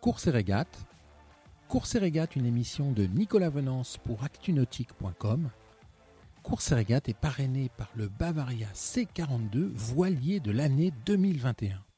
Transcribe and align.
Course 0.00 0.28
et 0.28 0.30
régate. 0.30 0.86
Course 1.68 1.94
et 1.94 1.98
régate, 1.98 2.34
une 2.34 2.46
émission 2.46 2.90
de 2.90 3.04
Nicolas 3.04 3.50
Venance 3.50 3.98
pour 3.98 4.24
actunautique.com. 4.24 5.50
Course 6.42 6.72
et 6.72 6.74
régate 6.74 7.10
est 7.10 7.14
parrainée 7.14 7.70
par 7.76 7.90
le 7.94 8.08
Bavaria 8.08 8.68
C42 8.74 9.70
voilier 9.74 10.40
de 10.40 10.52
l'année 10.52 10.90
2021. 11.04 11.89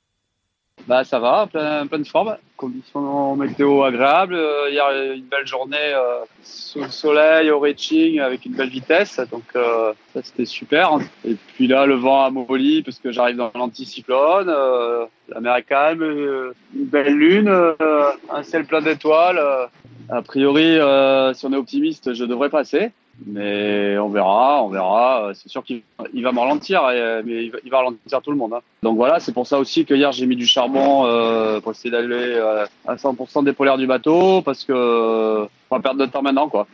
Bah 0.89 1.05
ça 1.05 1.21
va, 1.21 1.47
plein, 1.47 1.85
de 1.85 2.05
forme. 2.05 2.37
Conditions 2.57 3.37
météo 3.37 3.83
agréables. 3.83 4.35
Euh, 4.35 4.69
hier 4.71 4.91
une 5.15 5.25
belle 5.25 5.47
journée 5.47 5.77
euh, 5.79 6.25
sous 6.43 6.81
le 6.81 6.91
soleil 6.91 7.51
au 7.51 7.61
reaching 7.61 8.19
avec 8.19 8.45
une 8.47 8.55
belle 8.55 8.69
vitesse, 8.69 9.21
donc 9.31 9.45
euh, 9.55 9.93
ça 10.13 10.23
c'était 10.23 10.45
super. 10.45 10.99
Et 11.25 11.37
puis 11.55 11.69
là 11.69 11.87
le 11.87 11.95
vent 11.95 12.25
a 12.25 12.31
molli 12.31 12.83
parce 12.83 12.99
que 12.99 13.13
j'arrive 13.13 13.37
dans 13.37 13.53
l'anticyclone. 13.55 14.49
Euh, 14.49 15.07
la 15.29 15.41
mer 15.41 15.57
est 15.57 15.63
calme, 15.63 16.03
euh, 16.03 16.53
une 16.75 16.87
belle 16.87 17.15
lune, 17.15 17.49
euh, 17.49 18.11
un 18.31 18.43
ciel 18.43 18.65
plein 18.65 18.83
d'étoiles. 18.83 19.41
a 20.09 20.23
priori, 20.23 20.75
si 21.35 21.47
on 21.47 21.53
est 21.53 21.57
optimiste, 21.57 22.13
je 22.13 22.25
devrais 22.25 22.51
passer. 22.51 22.91
Mais 23.27 23.99
on 23.99 24.09
verra, 24.09 24.63
on 24.65 24.69
verra. 24.69 25.31
C'est 25.35 25.49
sûr 25.49 25.63
qu'il 25.63 25.83
il 26.13 26.23
va 26.23 26.33
me 26.33 26.41
ralentir, 26.41 26.89
et- 26.91 27.23
mais 27.25 27.45
il 27.65 27.71
va, 27.71 27.79
ralentir 27.79 28.21
tout 28.23 28.31
le 28.31 28.37
monde. 28.37 28.55
hein. 28.55 28.61
Donc 28.83 28.97
voilà, 28.97 29.21
c'est 29.21 29.33
pour 29.33 29.47
ça 29.47 29.59
aussi 29.59 29.85
que 29.85 29.95
hier 29.95 30.13
j'ai 30.13 30.27
mis 30.27 30.37
du 30.37 30.47
charbon 30.47 31.05
euh, 31.07 31.61
pour 31.61 31.73
essayer 31.73 31.91
d'aller 31.91 32.09
euh, 32.11 32.65
à 32.87 32.97
100% 32.97 33.45
des 33.45 33.53
polaires 33.53 33.79
du 33.79 33.87
bateau, 33.87 34.43
parce 34.43 34.65
que 34.65 34.73
euh, 34.73 35.47
on 35.71 35.77
va 35.77 35.83
perdre 35.83 36.01
de 36.01 36.07
temps 36.11 36.23
maintenant, 36.23 36.49
quoi. 36.49 36.67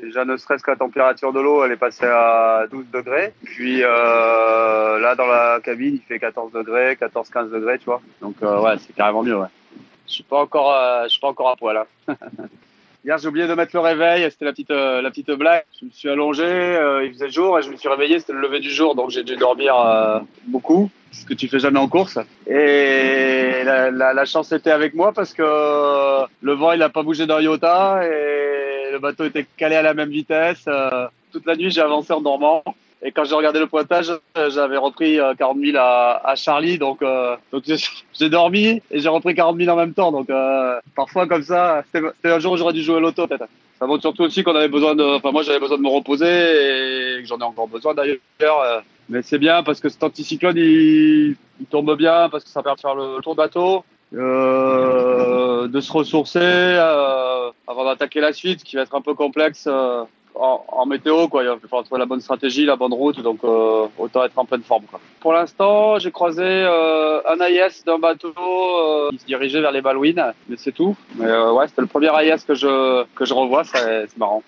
Déjà, 0.00 0.24
ne 0.24 0.36
serait-ce 0.38 0.62
que 0.62 0.70
la 0.70 0.78
température 0.78 1.32
de 1.32 1.40
l'eau, 1.40 1.62
elle 1.62 1.72
est 1.72 1.76
passée 1.76 2.06
à 2.06 2.64
12 2.70 2.86
degrés. 2.90 3.34
Puis 3.44 3.82
euh, 3.82 4.98
là, 4.98 5.14
dans 5.14 5.26
la 5.26 5.60
cabine, 5.62 5.96
il 5.96 6.00
fait 6.00 6.18
14 6.18 6.52
degrés, 6.52 6.94
14-15 6.94 7.50
degrés, 7.50 7.78
tu 7.78 7.84
vois. 7.84 8.00
Donc 8.22 8.36
euh, 8.42 8.60
ouais, 8.60 8.76
c'est 8.78 8.94
carrément 8.94 9.22
mieux, 9.22 9.36
ouais. 9.36 9.48
Je 10.08 10.14
suis 10.14 10.22
pas 10.24 10.42
euh, 10.42 11.08
suis 11.08 11.20
pas 11.20 11.28
encore 11.28 11.50
à 11.50 11.56
poil. 11.56 11.76
Hein. 12.08 12.14
Hier, 13.02 13.16
j'ai 13.16 13.28
oublié 13.28 13.46
de 13.46 13.54
mettre 13.54 13.74
le 13.74 13.80
réveil. 13.80 14.30
C'était 14.30 14.44
la 14.44 14.52
petite, 14.52 14.70
euh, 14.70 15.00
la 15.00 15.10
petite 15.10 15.30
blague. 15.30 15.64
Je 15.80 15.86
me 15.86 15.90
suis 15.90 16.10
allongé, 16.10 16.44
euh, 16.44 17.04
il 17.06 17.12
faisait 17.14 17.30
jour 17.30 17.58
et 17.58 17.62
je 17.62 17.70
me 17.70 17.76
suis 17.76 17.88
réveillé. 17.88 18.20
C'était 18.20 18.34
le 18.34 18.40
lever 18.40 18.60
du 18.60 18.70
jour, 18.70 18.94
donc 18.94 19.10
j'ai 19.10 19.22
dû 19.22 19.36
dormir 19.36 19.74
euh, 19.74 20.18
beaucoup, 20.46 20.90
ce 21.10 21.24
que 21.24 21.32
tu 21.32 21.48
fais 21.48 21.58
jamais 21.58 21.78
en 21.78 21.88
course. 21.88 22.18
Et 22.46 23.62
la, 23.64 23.90
la, 23.90 24.12
la 24.12 24.24
chance 24.26 24.52
était 24.52 24.70
avec 24.70 24.94
moi 24.94 25.12
parce 25.12 25.32
que 25.32 25.42
euh, 25.42 26.26
le 26.42 26.52
vent, 26.52 26.72
il 26.72 26.82
a 26.82 26.90
pas 26.90 27.02
bougé 27.02 27.26
d'un 27.26 27.40
iota 27.40 28.02
et 28.04 28.92
le 28.92 28.98
bateau 28.98 29.24
était 29.24 29.46
calé 29.56 29.76
à 29.76 29.82
la 29.82 29.94
même 29.94 30.10
vitesse. 30.10 30.64
Euh, 30.68 31.06
toute 31.32 31.46
la 31.46 31.56
nuit, 31.56 31.70
j'ai 31.70 31.80
avancé 31.80 32.12
en 32.12 32.20
dormant. 32.20 32.62
Et 33.02 33.12
quand 33.12 33.24
j'ai 33.24 33.34
regardé 33.34 33.58
le 33.58 33.66
pointage, 33.66 34.10
euh, 34.36 34.50
j'avais 34.50 34.76
repris 34.76 35.18
euh, 35.18 35.34
40 35.34 35.58
000 35.58 35.76
à, 35.78 36.20
à 36.28 36.34
Charlie, 36.36 36.76
donc, 36.78 37.00
euh, 37.02 37.34
donc 37.50 37.62
j'ai- 37.66 38.28
dormi 38.28 38.82
et 38.90 39.00
j'ai 39.00 39.08
repris 39.08 39.34
40 39.34 39.56
000 39.56 39.70
en 39.70 39.76
même 39.76 39.94
temps. 39.94 40.12
Donc 40.12 40.28
euh, 40.28 40.78
parfois 40.94 41.26
comme 41.26 41.42
ça, 41.42 41.82
c'était 41.92 42.06
un 42.30 42.38
jour 42.38 42.52
où 42.52 42.56
j'aurais 42.58 42.74
dû 42.74 42.82
jouer 42.82 43.00
l'auto 43.00 43.26
peut-être. 43.26 43.46
Ça 43.78 43.86
montre 43.86 44.02
surtout 44.02 44.24
aussi 44.24 44.42
qu'on 44.44 44.54
avait 44.54 44.68
besoin 44.68 44.94
de, 44.94 45.02
enfin 45.16 45.32
moi 45.32 45.42
j'avais 45.42 45.58
besoin 45.60 45.78
de 45.78 45.82
me 45.82 45.88
reposer 45.88 46.26
et 47.18 47.22
que 47.22 47.26
j'en 47.26 47.38
ai 47.38 47.42
encore 47.44 47.68
besoin 47.68 47.94
d'ailleurs. 47.94 48.18
euh. 48.42 48.80
Mais 49.08 49.22
c'est 49.22 49.38
bien 49.38 49.62
parce 49.62 49.80
que 49.80 49.88
cet 49.88 50.02
anticyclone 50.04 50.56
il, 50.58 51.34
il 51.58 51.66
tombe 51.70 51.96
bien 51.96 52.28
parce 52.28 52.44
que 52.44 52.50
ça 52.50 52.62
permet 52.62 52.76
de 52.76 52.80
faire 52.80 52.94
le 52.94 53.20
tour 53.22 53.32
de 53.34 53.38
bateau, 53.38 53.82
euh, 54.14 55.68
de 55.68 55.80
se 55.80 55.92
ressourcer 55.92 56.38
euh, 56.42 57.50
avant 57.66 57.84
d'attaquer 57.84 58.20
la 58.20 58.32
suite, 58.32 58.62
qui 58.62 58.76
va 58.76 58.82
être 58.82 58.94
un 58.94 59.00
peu 59.00 59.14
complexe. 59.14 59.66
En, 60.34 60.86
météo, 60.86 61.28
quoi. 61.28 61.42
Il 61.42 61.48
falloir 61.68 61.84
trouver 61.84 61.98
la 61.98 62.06
bonne 62.06 62.20
stratégie, 62.20 62.64
la 62.64 62.76
bonne 62.76 62.92
route, 62.92 63.20
donc 63.20 63.40
euh, 63.44 63.86
autant 63.98 64.24
être 64.24 64.38
en 64.38 64.44
pleine 64.44 64.62
forme. 64.62 64.84
Quoi. 64.84 65.00
Pour 65.20 65.32
l'instant, 65.32 65.98
j'ai 65.98 66.10
croisé 66.10 66.44
euh, 66.44 67.20
un 67.28 67.40
AIS 67.40 67.82
d'un 67.84 67.98
bateau 67.98 68.32
euh, 68.36 69.10
qui 69.10 69.18
se 69.18 69.26
dirigeait 69.26 69.60
vers 69.60 69.72
les 69.72 69.82
Malouines, 69.82 70.32
mais 70.48 70.56
c'est 70.56 70.72
tout. 70.72 70.96
Mais 71.16 71.26
euh, 71.26 71.52
ouais, 71.52 71.66
c'était 71.68 71.82
le 71.82 71.88
premier 71.88 72.08
AIS 72.08 72.44
que 72.46 72.54
je 72.54 73.04
que 73.14 73.24
je 73.24 73.34
revois, 73.34 73.64
c'est 73.64 74.06
c'est 74.06 74.18
marrant. 74.18 74.42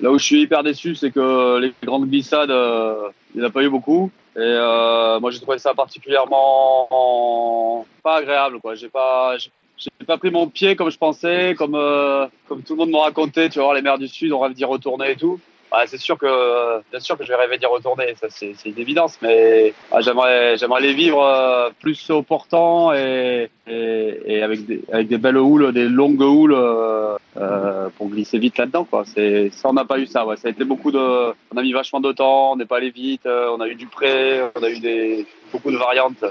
Là 0.00 0.10
où 0.10 0.18
je 0.18 0.24
suis 0.24 0.42
hyper 0.42 0.64
déçu, 0.64 0.96
c'est 0.96 1.12
que 1.12 1.58
les 1.58 1.72
grandes 1.84 2.08
glissades, 2.08 2.50
euh, 2.50 3.08
il 3.34 3.40
n'y 3.40 3.46
en 3.46 3.48
a 3.48 3.52
pas 3.52 3.62
eu 3.62 3.68
beaucoup. 3.68 4.10
Et 4.34 4.40
euh, 4.40 5.20
moi, 5.20 5.30
j'ai 5.30 5.40
trouvé 5.40 5.58
ça 5.58 5.74
particulièrement 5.74 7.84
pas 8.02 8.16
agréable. 8.16 8.60
Quoi. 8.60 8.74
J'ai 8.74 8.88
pas, 8.88 9.36
j'ai 9.76 10.06
pas 10.06 10.18
pris 10.18 10.30
mon 10.30 10.48
pied 10.48 10.76
comme 10.76 10.90
je 10.90 10.98
pensais, 10.98 11.54
comme 11.56 11.74
euh, 11.74 12.26
comme 12.48 12.62
tout 12.62 12.74
le 12.74 12.78
monde 12.78 12.90
m'a 12.90 13.02
raconté. 13.02 13.48
Tu 13.48 13.58
voir 13.58 13.74
les 13.74 13.82
mers 13.82 13.98
du 13.98 14.08
Sud, 14.08 14.32
on 14.32 14.40
rêve 14.40 14.52
d'y 14.52 14.64
retourner 14.64 15.12
et 15.12 15.16
tout. 15.16 15.40
Ouais, 15.72 15.86
c'est 15.86 15.98
sûr 15.98 16.18
que 16.18 16.82
bien 16.90 17.00
sûr 17.00 17.16
que 17.16 17.24
je 17.24 17.28
vais 17.28 17.36
rêver 17.36 17.56
d'y 17.56 17.64
retourner, 17.64 18.14
ça 18.20 18.26
c'est 18.28 18.54
une 18.66 18.78
évidence. 18.78 19.18
Mais 19.22 19.72
ah, 19.90 20.02
j'aimerais 20.02 20.58
j'aimerais 20.58 20.82
les 20.82 20.92
vivre 20.92 21.24
euh, 21.24 21.70
plus 21.80 22.10
au 22.10 22.22
portant 22.22 22.92
et, 22.92 23.48
et, 23.66 24.20
et 24.26 24.42
avec 24.42 24.66
des 24.66 24.82
avec 24.92 25.08
des 25.08 25.16
belles 25.16 25.38
houles, 25.38 25.72
des 25.72 25.88
longues 25.88 26.20
houles 26.20 26.52
euh, 26.52 27.16
euh, 27.38 27.88
pour 27.96 28.08
glisser 28.08 28.38
vite 28.38 28.58
là-dedans. 28.58 28.84
Quoi. 28.84 29.04
C'est 29.06 29.48
ça 29.50 29.70
on 29.70 29.72
n'a 29.72 29.86
pas 29.86 29.98
eu 29.98 30.06
ça. 30.06 30.26
Ouais. 30.26 30.36
Ça 30.36 30.48
a 30.48 30.50
été 30.50 30.64
beaucoup 30.64 30.92
de, 30.92 30.98
on 30.98 31.56
a 31.56 31.62
mis 31.62 31.72
vachement 31.72 32.00
de 32.00 32.12
temps, 32.12 32.52
on 32.52 32.56
n'est 32.56 32.66
pas 32.66 32.76
allé 32.76 32.90
vite, 32.90 33.24
euh, 33.24 33.48
on 33.56 33.60
a 33.60 33.68
eu 33.68 33.74
du 33.74 33.86
prêt, 33.86 34.42
on 34.54 34.62
a 34.62 34.68
eu 34.68 34.78
des 34.78 35.26
beaucoup 35.52 35.70
de 35.70 35.78
variantes. 35.78 36.24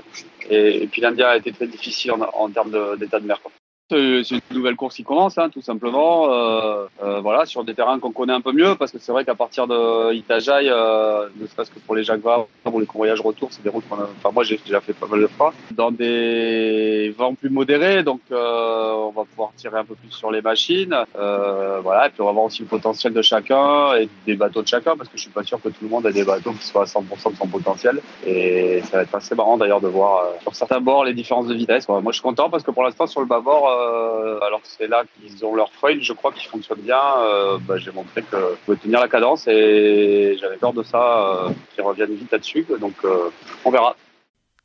Et, 0.51 0.87
puis 0.91 1.01
l'Indien 1.01 1.27
a 1.29 1.37
été 1.37 1.51
très 1.51 1.67
difficile 1.67 2.11
en, 2.11 2.21
en 2.21 2.49
termes 2.49 2.71
de- 2.71 2.95
d'état 2.97 3.19
de, 3.19 3.25
mer. 3.25 3.41
quoi. 3.41 3.51
C'est 3.91 4.23
c'est 4.23 4.35
une 4.35 4.57
nouvelle 4.57 4.77
course 4.77 4.95
qui 4.95 5.03
commence, 5.03 5.37
hein, 5.37 5.49
tout 5.49 5.61
simplement. 5.61 6.31
Euh, 6.31 6.85
euh, 7.03 7.19
voilà, 7.19 7.45
sur 7.45 7.65
des 7.65 7.73
terrains 7.73 7.99
qu'on 7.99 8.13
connaît 8.13 8.31
un 8.31 8.39
peu 8.39 8.53
mieux, 8.53 8.75
parce 8.75 8.89
que 8.89 8.99
c'est 8.99 9.11
vrai 9.11 9.25
qu'à 9.25 9.35
partir 9.35 9.67
de 9.67 10.13
Itajaï, 10.13 10.69
euh, 10.69 11.27
ne 11.35 11.45
serait-ce 11.45 11.71
que 11.71 11.79
pour 11.79 11.95
les 11.95 12.03
Jacques 12.03 12.21
Vabre, 12.21 12.47
pour 12.63 12.79
les 12.79 12.85
convoyages 12.85 13.19
retour, 13.19 13.49
c'est 13.51 13.61
des 13.63 13.69
routes 13.69 13.83
qu'on 13.89 13.97
a. 13.97 14.07
Enfin, 14.17 14.31
moi, 14.33 14.43
j'ai 14.43 14.57
déjà 14.65 14.79
fait 14.79 14.93
pas 14.93 15.07
mal 15.07 15.19
de 15.19 15.27
fois. 15.27 15.53
Dans 15.71 15.91
des 15.91 17.13
vents 17.17 17.33
plus 17.33 17.49
modérés, 17.49 18.03
donc 18.03 18.21
euh, 18.31 18.93
on 18.93 19.11
va 19.11 19.25
pouvoir 19.25 19.51
tirer 19.57 19.77
un 19.77 19.85
peu 19.85 19.95
plus 19.95 20.11
sur 20.11 20.31
les 20.31 20.41
machines. 20.41 20.95
Euh, 21.17 21.79
voilà, 21.83 22.07
et 22.07 22.09
puis 22.11 22.21
on 22.21 22.25
va 22.25 22.31
voir 22.31 22.45
aussi 22.45 22.61
le 22.61 22.67
potentiel 22.67 23.13
de 23.13 23.21
chacun 23.21 23.95
et 23.95 24.07
des 24.25 24.35
bateaux 24.35 24.61
de 24.61 24.67
chacun, 24.67 24.95
parce 24.95 25.09
que 25.09 25.17
je 25.17 25.23
suis 25.23 25.31
pas 25.31 25.43
sûr 25.43 25.61
que 25.61 25.69
tout 25.69 25.83
le 25.83 25.89
monde 25.89 26.05
ait 26.05 26.13
des 26.13 26.23
bateaux 26.23 26.53
qui 26.53 26.65
soient 26.65 26.83
à 26.83 26.85
100% 26.85 27.31
de 27.31 27.35
son 27.35 27.47
potentiel. 27.47 28.01
Et 28.25 28.81
ça 28.83 28.97
va 28.97 29.03
être 29.03 29.15
assez 29.15 29.35
marrant 29.35 29.57
d'ailleurs 29.57 29.81
de 29.81 29.87
voir 29.87 30.23
euh, 30.23 30.27
sur 30.43 30.55
certains 30.55 30.79
bords 30.79 31.05
les 31.05 31.13
différences 31.13 31.47
de 31.47 31.53
vitesse. 31.53 31.87
Moi, 31.89 32.01
je 32.07 32.13
suis 32.13 32.21
content 32.21 32.49
parce 32.49 32.63
que 32.63 32.71
pour 32.71 32.83
l'instant, 32.83 33.07
sur 33.07 33.21
le 33.21 33.27
bâbord, 33.27 33.69
euh, 33.81 34.39
alors 34.41 34.61
c'est 34.63 34.87
là 34.87 35.03
qu'ils 35.05 35.45
ont 35.45 35.55
leur 35.55 35.71
foil, 35.73 36.01
je 36.01 36.13
crois 36.13 36.31
qu'ils 36.31 36.49
fonctionnent 36.49 36.81
bien. 36.81 37.01
Euh, 37.19 37.57
bah, 37.59 37.77
J'ai 37.77 37.91
montré 37.91 38.21
que 38.23 38.37
je 38.37 38.65
pouvais 38.65 38.77
tenir 38.77 38.99
la 38.99 39.07
cadence 39.07 39.47
et 39.47 40.37
j'avais 40.39 40.57
peur 40.57 40.73
de 40.73 40.83
ça, 40.83 41.45
euh, 41.45 41.49
qu'ils 41.73 41.83
reviennent 41.83 42.15
vite 42.15 42.31
là-dessus. 42.31 42.65
Donc, 42.79 42.95
euh, 43.03 43.29
on 43.65 43.71
verra. 43.71 43.95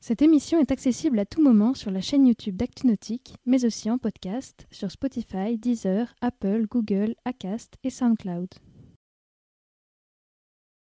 Cette 0.01 0.23
émission 0.23 0.61
est 0.61 0.71
accessible 0.71 1.19
à 1.19 1.25
tout 1.25 1.43
moment 1.43 1.75
sur 1.75 1.91
la 1.91 2.01
chaîne 2.01 2.27
YouTube 2.27 2.57
d'ActuNautique, 2.57 3.35
mais 3.45 3.65
aussi 3.65 3.91
en 3.91 3.99
podcast 3.99 4.67
sur 4.71 4.91
Spotify, 4.91 5.59
Deezer, 5.59 6.15
Apple, 6.21 6.67
Google, 6.71 7.15
Acast 7.25 7.75
et 7.83 7.91
SoundCloud. 7.91 8.49